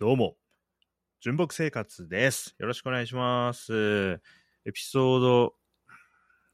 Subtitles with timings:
[0.00, 0.36] どうも、
[1.20, 2.54] 純木生活です。
[2.60, 4.20] よろしくお願いします。
[4.64, 5.54] エピソード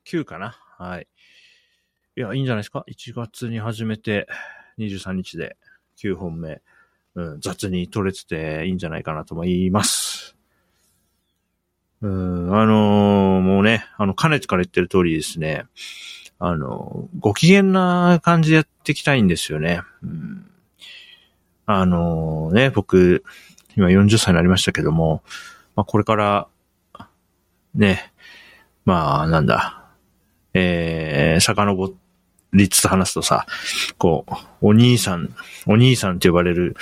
[0.07, 1.07] 9かなはい。
[2.17, 4.29] いや、いいんじゃないですか ?1 月に始めて、
[4.79, 5.59] 23日で
[5.99, 6.63] 9本目、
[7.17, 10.35] うん、雑に取れてていいんじゃないかなと思います。
[12.01, 15.67] うん、あのーもうね、あの、かねてから言ってる通りですね、
[16.39, 19.83] あのーご機嫌な感じでやっていきたいんですよね。
[20.03, 20.24] うん
[21.67, 23.25] あのね、僕、
[23.77, 25.23] 今40歳になりましたけども、
[25.77, 26.49] まあ、これから、
[27.75, 28.13] ね、
[28.85, 29.85] まあ、なんだ、
[30.53, 31.95] えー、遡
[32.53, 33.47] りつつ話すとさ、
[33.99, 35.35] こう、お兄さん、
[35.67, 36.77] お兄さんって呼ばれる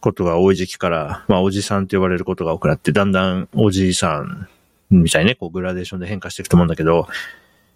[0.00, 4.48] ことが多い時期から、まあ、おじさんって呼ばれることが多くなって、だんだんおじいさん
[4.90, 7.06] みたいにね、こう、グラデーションで変化していくと思うんだけど、やっ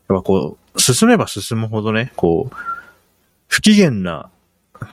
[0.08, 2.56] ぱこう、進めば進むほどね、こう、
[3.48, 4.30] 不機嫌な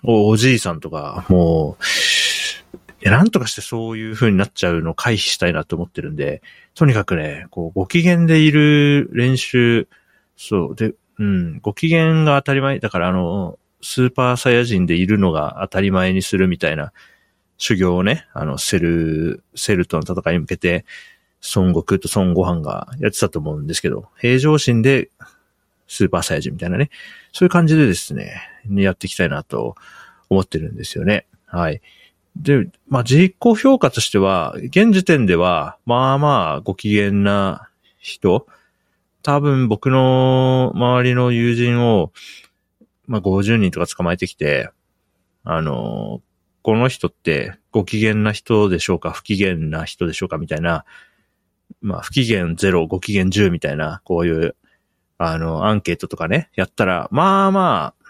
[0.03, 6.41] おおじいさんとか、もう、なんとかしてそういう風になっちゃうのを回避したいなと思ってるんで、
[6.75, 9.87] とにかくね、こう、ご機嫌でいる練習、
[10.37, 16.93] そう、で、うん、ご機嫌が当たり前、だからあの、スーパーサイヤ人でいるのが当たり前にするみたいな
[17.57, 20.85] 修行をね、あの、セル、セルとの戦いに向けて、
[21.55, 25.09] 孫悟空と孫悟飯がやってたと思うんですけど、平常心で
[25.91, 26.89] スーパーサイヤ人みたいなね、
[27.33, 29.75] そういう感じでですね、やっていきたいなと
[30.29, 31.27] 思ってるんですよね。
[31.47, 31.81] はい。
[32.37, 38.47] で、まあ、自己評価としては、現時点では、まあまあ、ご機嫌な人、
[39.21, 42.13] 多分僕の周りの友人を、
[43.05, 44.69] まあ、50人とか捕まえてきて、
[45.43, 46.21] あの、
[46.61, 50.85] この人ってご機嫌な人でしょうか不機嫌な人でしょうかみたいな、
[51.81, 54.55] まあ、不機嫌0、ご機嫌10みたいな、こういう、
[55.23, 58.05] あの、アンケートとかね、やったら、まあまあ、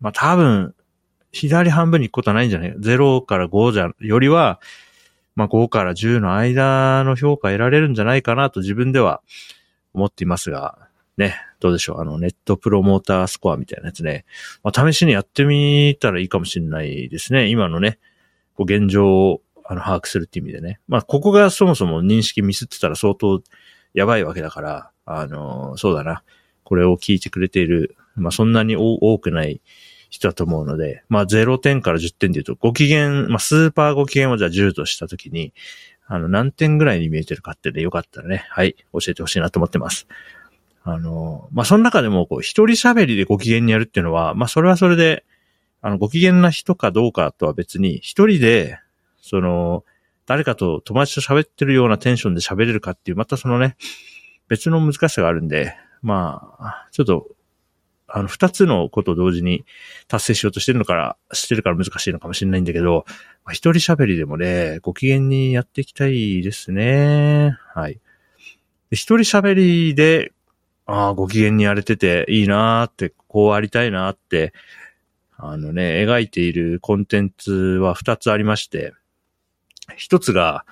[0.00, 0.74] まあ多分、
[1.30, 4.60] 左半分に行くことはないんじゃない ?0 から5じゃ、よりは、
[5.36, 9.22] まあ5から10の間の評価得られるんじゃないかなと自分では
[9.94, 12.00] 思っていますが、ね、どうでしょう？
[12.00, 14.24] あの、ネットプロモータースコアみたいなやつね。
[14.64, 17.48] まあ試しにやってみたらいいかもしれないですね。
[17.48, 17.98] 今のね、
[18.54, 20.80] こう現状をあの把握するっていう意味でね。
[20.88, 23.40] まあここがそもそも認識ミスってたら相当
[23.94, 26.22] やばいわけだから、あの、そうだな。
[26.68, 29.62] これを聞いてくれている、まあそんなに多くない
[30.10, 35.54] 人だと思うので、まあ0点から10点で言うと、ご機嫌、まあスーパーご機嫌をじゃあ10としたときに、
[36.06, 40.06] あの、何点ぐらいに見えてるかってね、よかったらね、はい、教えてほしいなと思ってます。
[40.84, 45.24] あの、まあその中でも、こう、一人喋りでご機嫌にやるっていうのは、まあそれはそれで、
[45.80, 48.78] あの、ご機嫌な人かどうかとは別に、一人で、
[49.22, 49.84] その、
[50.26, 53.78] 誰かと友達と喋ってるようなテンションで喋れるかっていう、またそのね、
[54.48, 57.28] 別の難しさがあるんで、まあ、ちょっと、
[58.06, 59.64] あの、二つのことを同時に
[60.08, 63.04] 達成しようとしてるのから、してるから難しいのかもしれないんだけど、
[63.44, 67.56] まあ、一人喋りでもね、ご機嫌にやっていきたいですね。
[67.74, 68.00] はい。
[68.90, 70.32] 一人喋りで、
[70.86, 74.54] ああ、ご機嫌にやれてていいなーって、こうありたいなーって、
[75.36, 78.94] あのね、描いているコンテンツは二つありまして、
[79.96, 80.64] 一つが、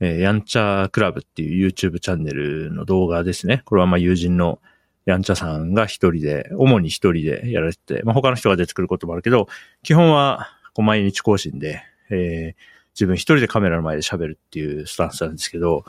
[0.00, 3.62] えーやんちゃクラブっていう YouTube チャンネルの動画ですね。
[3.64, 4.60] これはまあ友人の
[5.04, 9.48] やんちゃさんが一人で、主に一人でやられてて、まあ他の人が出てくることもあるけど、
[9.82, 15.84] 基本はこう毎日更新で、えー自分一人でカメラの前で喋るっていうスタンスなんですけど、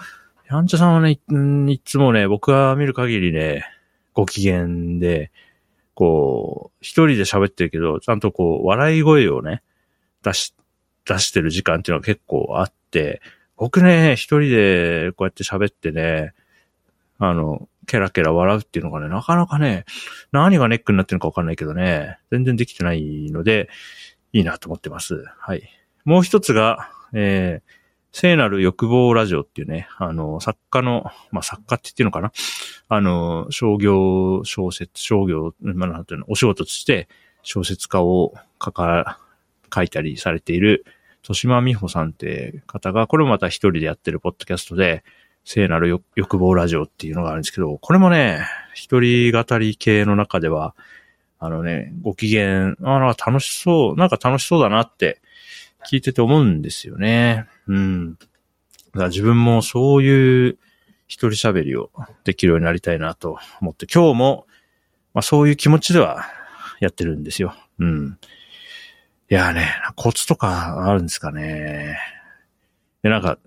[0.47, 3.65] やんちゃさんはね、いいつもね、僕が見る限りね、
[4.13, 5.31] ご機嫌で、
[5.95, 9.63] こう、一人で喋ってるけど、ちゃんとこう、笑い声をね、
[10.21, 10.53] 出し、
[11.03, 13.23] 出してる時間っていうのが結構あって、
[13.59, 16.33] 僕ね、一人でこうやって喋ってね、
[17.19, 19.83] あの、ケラケラ笑うっていうのがね、なかなかね、
[20.31, 23.69] 何がネックになってるのかわかんないけどね、全然できてないので、
[24.31, 25.25] いいなと思ってます。
[25.37, 25.69] はい。
[26.05, 27.71] もう一つが、えー、
[28.11, 32.31] 聖なる欲望ラジオっていうね、あの、作家の、まあ、作家って言ってるのかな？
[32.87, 37.09] あの、商業小説、商業、まあ、なんていうの、お仕事として
[37.41, 38.33] 小説家を
[38.63, 39.19] 書か、
[39.73, 40.85] 書いたりされている、
[41.23, 45.03] 豊島美穂さんって方が、これもまた一人でやってるポッドキャストで、
[45.43, 50.75] 聖なる欲望ラジオっていうのがあるんですけど、これもね、一人語り系の中では、
[51.39, 55.21] あのね、ご機嫌、あなんか楽しそう、なんか楽しそうだなって
[55.89, 57.47] 聞いてて思うんですよね。
[57.67, 58.15] うん。
[58.15, 58.17] だ
[58.93, 60.57] から自分もそういう
[61.07, 61.91] 一人喋りを
[62.23, 64.47] できるようになりたいなと思って、今日も、
[65.13, 66.25] まあそういう気持ちでは
[66.79, 67.55] やってるんですよ。
[67.79, 68.19] うん。
[69.31, 71.99] いやね、コツとかあるんですかね。
[73.03, 73.37] で、なんか、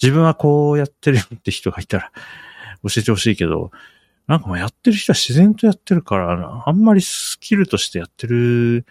[0.00, 2.12] 自分はこうやってるよって人がいたら
[2.84, 3.72] 教えてほしいけど、
[4.28, 8.86] なんかまあやってる人は自然とやってるから、あんまりスキルとしてやってる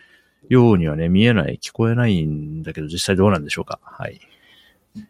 [0.49, 3.79] ようにはね、見えない、聞こえないんだけど、実際どうなんでしょうか。
[3.83, 4.19] はい。
[4.95, 5.03] ま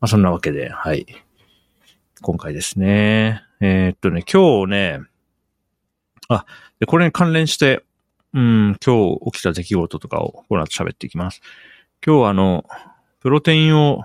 [0.00, 1.06] あ、そんなわけで、はい。
[2.20, 3.44] 今回ですね。
[3.60, 5.00] えー、っとね、今日ね、
[6.28, 6.46] あ、
[6.80, 7.84] で、これに関連して、
[8.32, 11.40] うん、今日起きた出来事とかをこの後喋っていきます。
[12.04, 12.64] 今日はあの、
[13.18, 14.04] プロテインを、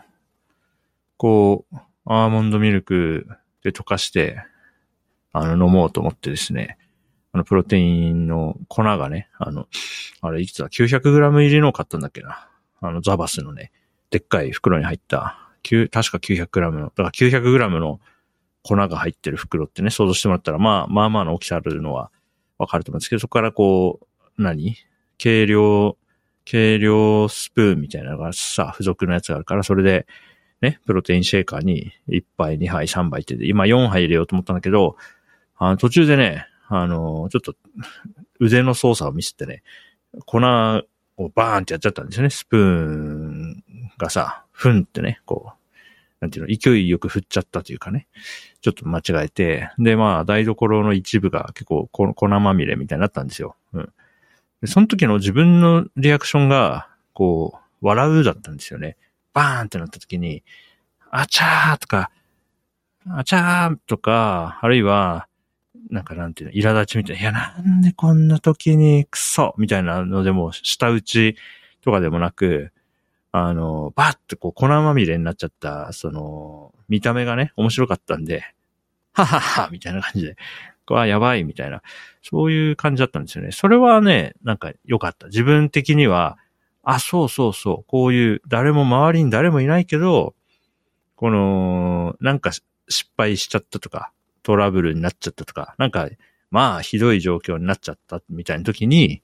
[1.18, 1.76] こう、
[2.06, 3.28] アーモンドミルク
[3.64, 4.44] で溶かして、
[5.32, 6.78] あの、飲もうと思ってですね、
[7.34, 9.68] あの、プロテインの粉がね、あの、
[10.22, 12.50] あれ、いつだ ?900g 入りのを買ったんだっけな。
[12.82, 13.72] あの、ザバスのね、
[14.10, 18.00] でっかい袋に入った、確か 900g の、だから 900g の
[18.64, 22.10] 粉が入ってる袋ってね、想像してもらったら、まあ、まあまあの大きさあるのは
[22.58, 24.08] わかると思うんですけど、そこからこう、
[24.38, 24.76] 何？
[25.22, 25.98] 軽量、
[26.50, 30.06] 軽量スプーンみたいなのがさ、付属のやつがあるから、それで、
[30.62, 34.98] ね、プロテインシェーカーに1杯、2杯、3杯って今4杯入れようと思ったんだけど、
[35.58, 37.56] あの途中でね、あの、ちょっと
[38.40, 39.64] 腕の操作を見せてね、
[40.26, 42.30] 粉をバーンってやっちゃったんですよね。
[42.30, 43.64] スプーン
[43.98, 45.58] がさ、ふんってね、こう、
[46.22, 48.08] なんていうの、勢いよく振っちゃったというかね、
[48.62, 53.56] ちょっと間違えて、で、まあ、台所の一部が結構粉まみれみたいになったんですよ。
[53.74, 53.94] うん。
[54.62, 58.98] で、その時の自分のリアクションが、こう、笑うだったんですよね。
[59.34, 60.44] バーンってなった時に、
[61.12, 62.10] あちゃーとか、
[63.10, 65.28] あちゃーとか、あるいは、
[65.90, 71.36] なんかなんていうの、苛立ちみたいな、いや、なんでこんな時にクソみたいなのでも、舌打ち
[71.82, 72.72] とかでもなく、
[73.32, 78.44] あの、バッてこう粉まみれになっちゃった、その、見た目がね、面白かったんで、
[79.14, 80.38] はははみたいな感じで、
[80.94, 81.82] わ、やばいみたいな、
[82.22, 83.52] そういう感じだったんですよね。
[83.52, 85.28] それはね、なんか良かった。
[85.28, 86.38] 自分的には、
[86.84, 90.36] あ、そうそうそう、こういう、誰も周りに誰もいないけど、
[91.16, 94.12] この、なんか失敗しちゃったとか、
[94.44, 96.08] トラブルになっちゃったとか、なんか、
[96.52, 99.24] まあ、ひどい状況になっちゃったみたいな時に、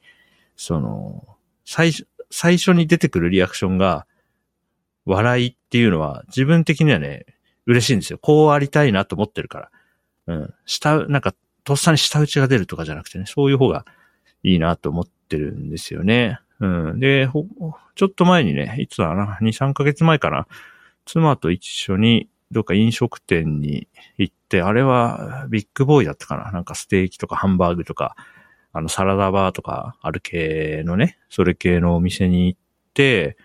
[0.56, 4.08] その、最初、最初に出てくるリアクションが、
[5.06, 7.26] 笑いっていうのは、自分的にはね、
[7.66, 8.20] 嬉しいんですよ。
[8.20, 9.72] こうありたいなと思ってるか
[10.28, 10.36] ら。
[10.36, 10.54] うん。
[10.66, 13.86] 下、なんか、とっさに下打ちが出るとかじゃなくてね、そういう方が
[14.44, 16.40] いいなと思ってるんですよね。
[16.60, 17.00] うん。
[17.00, 17.28] で、
[17.96, 20.48] ちょっと前にね、いつだな、2、3ヶ月前かな、
[21.06, 23.88] 妻と一緒にどっか飲食店に
[24.18, 28.16] 行って、あれはビッグボーイだったかななんかステーキとかハンバーグとか、
[28.74, 32.60] あのサラダバーとかある系のね、それ系のお店に行っ
[32.94, 33.38] て、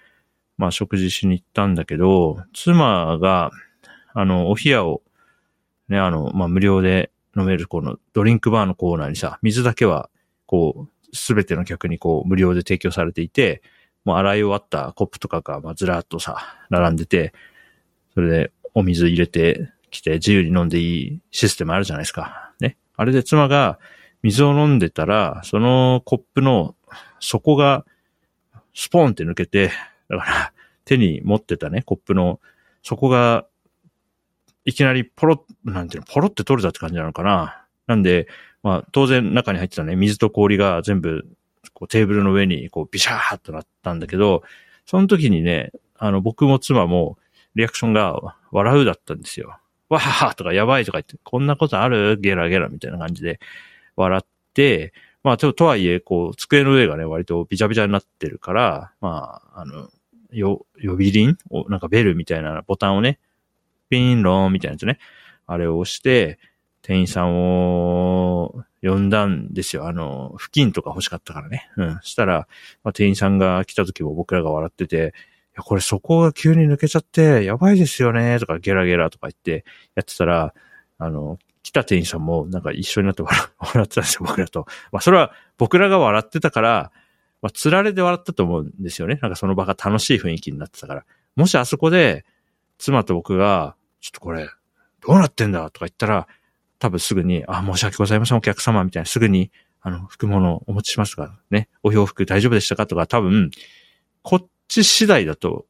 [0.59, 3.51] まあ食事しに行ったんだけど、妻が、
[4.13, 5.03] あの、お冷やを、
[5.89, 10.09] ね、あの、まあ無料で飲めるこのドリンクバーのコーナーにさ、水だけは、
[10.47, 13.63] こう、すべての客にこう無料で提供されていて、
[14.05, 16.39] もう洗い終わったコップとかが、まあ、ずらっとさ、
[16.71, 17.33] 並んでて、
[18.15, 22.53] それでお水入れてきて自由に飲んでいいシステムあるじゃないですか。
[22.61, 22.77] ね。
[22.97, 23.79] あれで妻が
[24.23, 26.75] 水を飲んでたら、そのコップの
[27.21, 27.85] 底が
[28.75, 29.71] スポーンって抜けて、
[30.09, 30.53] だから
[30.85, 32.41] 手に持ってたね、コップの
[32.83, 33.47] 底が
[34.67, 37.65] いきなりポロなんていうの、ポロって取れたって感じなのかな。
[37.87, 38.29] なんで、
[38.63, 41.27] まあ当然中に入ってたね、水と氷が全部
[41.73, 44.43] こうテーブルの上にこうビシャーっとなったんだけど、
[44.85, 47.17] その時にね、あの僕も妻も
[47.55, 49.57] リアクションが笑うだったんですよ。
[49.89, 52.19] わははとかやばいとか言って、こんなことある？
[52.21, 53.41] ゲラゲラみたいな感じで
[53.95, 54.93] 笑って、
[55.23, 59.91] まあ、と、とはいえ、こう、机の上がね、割とビチャビチャになってるから、まあ、あの、
[60.31, 63.19] よ、呼び鈴を、なんかベルみたいなボタンをね、
[63.89, 64.99] ピンローンみたいなやつね、
[65.47, 66.39] あれを押して、
[66.83, 69.89] 店員さんを呼んだんですよ。
[69.89, 71.69] あの、付近とか欲しかったからね。
[71.77, 71.99] うん。
[72.03, 72.47] したら、
[72.85, 75.01] まあ、店員さんが来た時も僕らが笑ってて、い
[75.57, 79.65] や、これそこが急に抜けちゃって、やばいですよね、とかゲラゲラとか言って
[79.97, 80.55] やってたら、
[80.99, 83.23] あの、来た店員さんもなんか一緒になって
[83.59, 84.67] 笑ってたんですよ、僕らと。
[84.93, 86.93] まあ、それは僕らが笑ってたから、
[87.43, 89.19] まあ、釣られで笑ったと思うんですよね。
[89.23, 91.05] なんかその場が楽しい雰囲気になってたから。
[91.35, 92.25] もしあそこで、
[92.79, 94.49] 妻と僕が、ちょっとこれ、
[95.01, 95.65] どうなってんだ？
[95.71, 96.27] とか言ったら、
[96.79, 99.51] 多分すぐに、あ、申し訳ございません、お客様、みたいな、すぐに、
[99.81, 102.87] あの、服物をお持ちしますかね、お洋服大丈夫でしたか？
[102.87, 103.51] とか、多分、
[104.23, 105.67] こっち次第だと、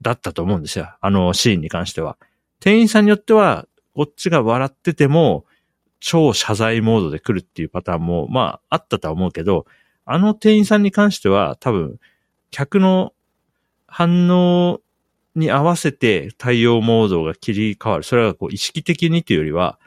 [0.00, 0.96] だったと思うんですよ。
[1.00, 2.18] あのシーンに関しては。
[2.58, 5.44] 店員さんによっては、こっちが笑ってても、
[6.00, 9.66] 超謝罪モードで来るっていうパターンも、まあ、あったとは思うけど、
[10.04, 12.00] あの店員さんに関しては、多分、
[12.50, 13.14] 客の
[13.86, 14.80] 反応
[15.34, 18.02] に合わせて対応モードが切り替わる。
[18.02, 19.78] それはこう意識的にというよりは、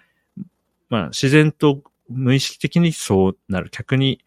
[0.90, 3.70] まあ自然と無意識的にそうなる。
[3.70, 4.20] 客に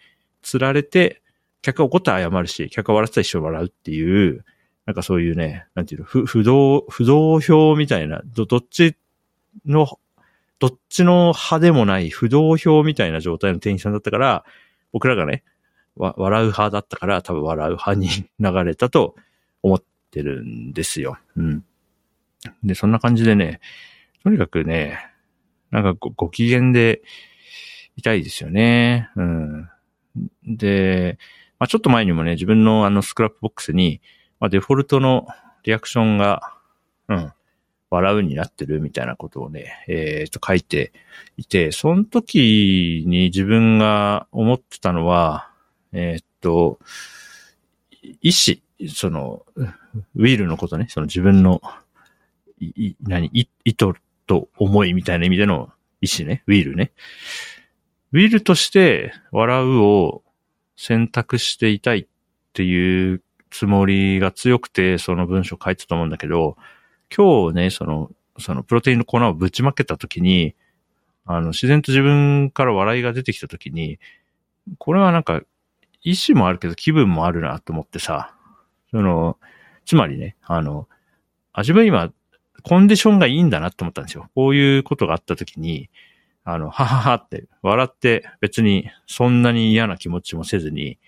[0.42, 1.22] 釣られて、
[1.62, 4.44] 客が怒ったら謝るし、客が笑ってたら一緒に笑うっていう、
[4.87, 8.96] なんかそういうね、なんていうの、不不動、不動表みたいな、ど、どっち
[9.66, 9.87] の、
[10.58, 14.44] どっちの派でもない不動表みたいな状態の店員さんだったから、
[14.92, 15.44] 僕らがね、
[15.96, 18.08] わ、笑う派だったから、多分笑う派に
[18.40, 19.14] 流れたと
[19.62, 21.18] 思ってるんですよ。
[21.36, 21.64] うん。
[22.62, 23.60] で、そんな感じでね、
[24.22, 24.98] とにかくね、
[25.70, 27.02] なんかごご機嫌で
[27.96, 29.10] いたいですよね。
[29.16, 29.68] うん。
[30.44, 31.18] で、
[31.58, 34.00] まあ、ちょっと前にもね、自分のあの Scrapbox に、
[34.40, 35.26] まあ、デフォルトの
[35.64, 36.54] リアクションが、
[37.08, 37.32] うん、
[37.90, 40.92] 笑うになってるみたいなことをね、えっ、ー、と書いて
[41.36, 45.50] いて、その時に自分が思ってたのは、
[45.92, 46.78] えっ、と、
[48.20, 51.61] 意志、その、 will のことね、その自分の、
[52.61, 53.94] い、何、意図
[54.26, 55.70] と思いみたいな意味での
[56.00, 56.92] 意志ね、ウィールね。
[58.12, 60.23] ウィールとして笑うを
[60.76, 62.06] 選択していたいっ
[62.52, 66.56] ていうつもりが強くて、その文章書いてたと思うんだけど、
[67.14, 70.54] 今日ね、その、そのプロテインの粉をぶちまけたときに、
[71.25, 73.99] あの、自然と自分から笑いが出てきたときに、
[74.78, 75.42] これはなんか、
[76.02, 78.35] 意志もあるけど気分もあるなと思ってさ、
[78.90, 79.38] その、
[79.85, 80.88] つまりね、あの、
[81.52, 82.12] あ、自分今、
[82.62, 84.28] コンディションがいいんだなって思ったんですよ。
[84.35, 85.88] こういうことがあったときに、
[86.45, 90.99] あの、はははって笑って別にそんなに嫌な気持ちもせずに、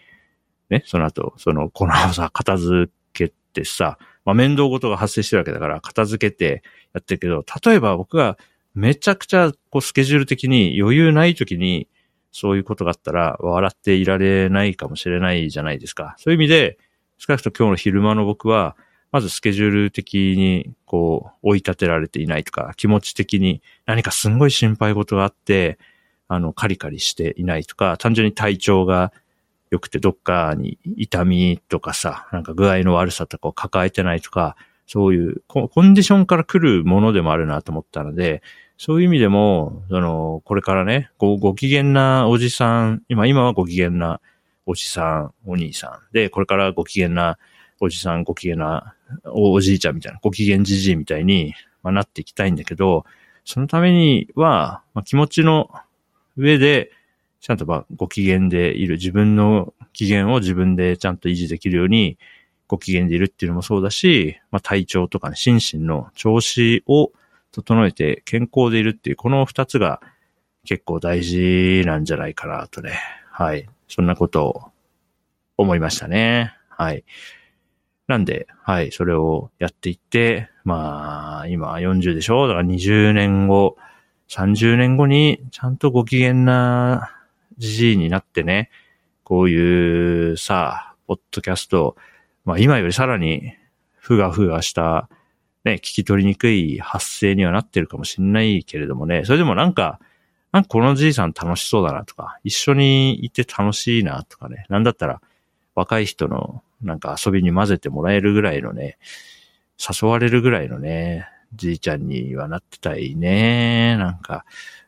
[0.68, 8.38] ね、その後、その粉をさ、片付けてさ、まあ、面倒事が発生してるわけだから、片付けてやってるけど、例えば僕が
[8.74, 11.88] めちゃくちゃこうスケジュール的に余裕ない時に、
[12.32, 16.14] そういうことがあったら笑っていられないかもしれないじゃないですか。
[16.18, 16.78] そういう意味で、
[17.20, 18.76] 少なくとも今日の昼間の僕は、
[19.12, 25.78] まずスケジュール的にこう追い立てられていないとか、気持ち的に何かすんごい心配事があって、
[26.28, 29.12] あの、カリカリしていないとか、単純に体調が
[29.70, 38.42] 良くてどっかに痛みとかさ、なんか具合の悪さとかを抱えてないとか、そういうコンディションから来るものでもあるなと思ったので、
[38.78, 44.22] そういう意味でも、その、これからね、ご、ご機嫌なおじさん、今、今はご機嫌な
[44.70, 46.14] おじさん、お兄さん。
[46.14, 47.38] で、これからご機嫌な
[47.80, 53.04] おじさん、ご機嫌なおじいちゃんみたいな、ご機嫌じじいみたいに、まあ、なっていきたいんだけど、
[53.44, 55.70] そのためには、まあ、気持ちの
[56.36, 56.92] 上で、
[57.40, 62.16] ちゃんとまあご機嫌でいる、自分の機嫌を自分でちゃんと維持できるように、
[62.68, 67.10] ご機嫌でいるっていうのもそうだし、まあ体調とかね、心身の調子を
[67.50, 70.00] 整えて健康でいるっていう、この二つが
[70.64, 73.00] 結構大事なんじゃないかなとね。
[73.32, 73.66] はい。
[73.90, 74.62] そんなことを
[75.58, 76.54] 思いましたね。
[76.68, 77.04] はい。
[78.06, 82.48] なんで、はい、それをやっていって、まあ、今40でしょ？
[82.48, 83.76] だから20年後、
[84.28, 87.12] 30年後にちゃんとご機嫌な
[87.58, 88.70] じじいになってね、
[89.24, 91.96] こういうさ、ポッドキャスト、
[92.44, 93.54] まあ今よりさらに
[93.96, 95.08] ふがふがした、
[95.64, 100.00] ね、聞き取りにくい発声にはなってるかもしんないけれどもね、それでもなんか、
[100.52, 105.20] なんかこのじいさん楽しそうだなとか、一緒にいて楽しいなとかね、なんだったら
[105.74, 108.98] 若い人のなんか遊びに混ぜてもらえるぐらいのね、
[109.78, 113.96] 誘われるぐらいのね、じいちゃんにはなってたいね。
[113.96, 114.44] なんか、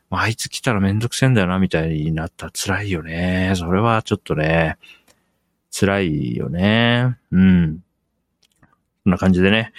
[0.09, 3.53] まあ、いつ来たらめんどくせえんだよな、みたいになったら辛いよね。
[3.55, 4.77] それはちょっとね、
[5.71, 7.17] 辛いよね。
[7.31, 7.83] うん。
[9.03, 9.73] こんな感じでね。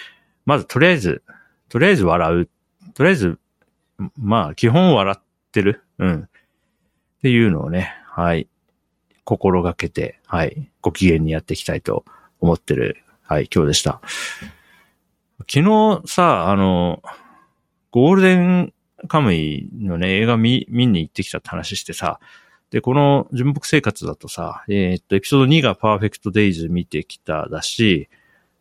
[0.45, 1.23] まず、とりあえず、
[1.69, 2.49] とりあえず笑う。
[2.93, 3.39] とりあえず、
[4.17, 5.24] まあ、基本笑って
[5.55, 5.81] てる？
[5.97, 6.21] うん。
[6.23, 6.29] っ
[7.21, 8.47] ていうのをね、はい。
[9.23, 10.69] 心がけて、はい。
[10.81, 12.05] ご機嫌にやっていきたいと
[12.39, 14.01] 思ってる、はい、今日でした。
[15.49, 17.01] 昨日さ、あの、
[17.91, 18.73] ゴールデン
[19.07, 22.19] カムイのね、映画見、見に行ってきたって話してさ、
[22.69, 28.09] で、この純木生活だとさ、えー、っと、エピソード2がパーフェクトデイズ見てきただし、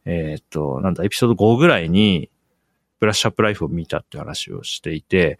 [0.05, 2.31] えー、っと、なんだ、エピソード5ぐらいに、
[3.01, 5.39] ブラッシュアップライフを見たって話をしていて、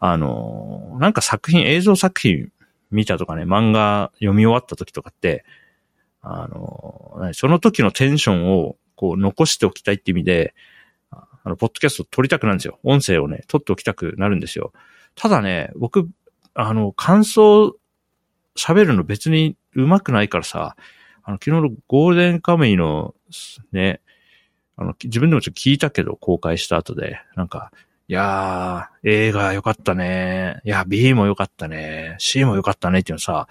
[0.00, 2.52] あの、なんか作品、映像作品
[2.90, 5.44] 見たとかね、漫画読み終わった時とかって、
[6.22, 10.54] あの、その時のテンションをこう残しておきたいって意味で、
[11.10, 12.78] あの、ポッドキャスト撮りたくなるんですよ。
[12.82, 14.72] 音声をね、撮っておきたくなるんですよ。
[15.14, 16.08] ただね、僕、
[16.54, 17.76] あの、感想
[18.56, 20.76] 喋るの別に上手くないからさ、
[21.22, 23.14] あの、昨日のゴールデンカムイの、
[23.72, 24.00] ね、
[24.76, 27.72] あの、自分でもちょっと聞いたけど、公開した後で、なんか、
[28.10, 30.62] いやー、映画良かったね。
[30.64, 32.16] いや、B も良かったね。
[32.18, 33.48] C も良かったねっていうのさ、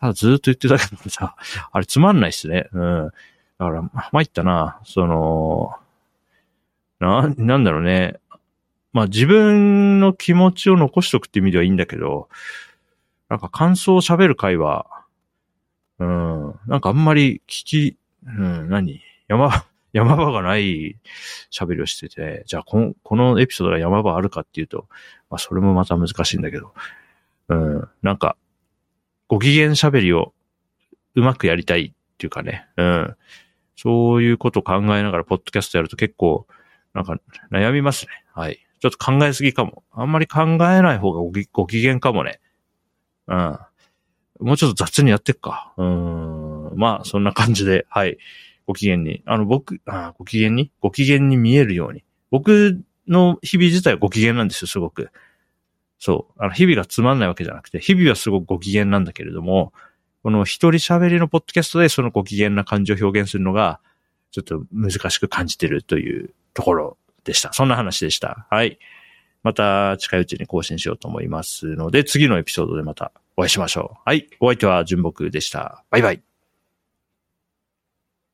[0.00, 1.36] ただずーっと言ってたけどさ、
[1.70, 2.68] あれつまんないっすね。
[2.72, 3.04] うん。
[3.06, 3.12] だ
[3.58, 4.80] から、参ったな。
[4.84, 5.76] その、
[7.00, 8.18] な、なんだろうね。
[8.94, 12.30] まあ自分の気持ちを残しとくって意味ではいいんだけど、
[13.28, 14.86] なんか感想を喋る会話、
[15.98, 19.02] うん、なんかあんまり聞き、うん、何？
[19.28, 20.96] 山、山場がない
[21.50, 24.86] 喋りをしてて、じゃあこの、エピソードが山場あるかっていうと、
[25.30, 26.74] まあそれもまた難しいんだけど、
[27.48, 28.36] うん、なんか、
[29.28, 30.32] ご機嫌喋りを
[31.14, 33.16] うまくやりたいっていうかね、うん、
[33.76, 36.46] そういうことを考えながらポッドキャストやると結構、
[36.94, 37.16] なんか
[37.52, 38.12] 悩みますね。
[38.34, 38.58] はい。
[38.80, 39.82] ちょっと考えすぎかも。
[39.92, 42.40] あんまり考えない方がごご機嫌かもね。
[43.26, 43.58] うん。
[44.40, 45.72] もうちょっと雑にやってっか。
[45.76, 46.72] うん。
[46.76, 48.18] まあ、そんな感じで、はい。
[48.68, 49.22] ご機嫌に。
[49.24, 50.70] あの、僕、あご機嫌に？
[50.80, 52.04] ご機嫌に見えるように。
[52.30, 55.10] 僕の日々自体はご機嫌なんですよ、すごく。
[55.98, 56.32] そう。
[56.42, 59.72] あの、日々がつまんないわけじゃなくて、日々はすごくご機嫌なんだけれども、
[60.22, 63.80] この一人喋りのポッドキャストでそのご機嫌な感じを表現するのが、
[64.32, 67.54] ちょっと難しく感じてるというところでした。
[67.54, 68.46] そんな話でした。
[68.50, 68.78] はい。
[69.42, 73.98] また近いうちに更新しようと思いますので、次のエピソードでまたお会いしましょう。
[74.04, 74.28] はい。
[74.40, 75.82] お相手は純木でした。
[75.90, 76.27] バイバイ。